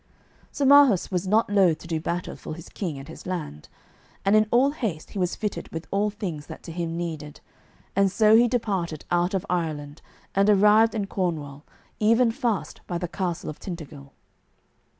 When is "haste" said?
4.71-5.11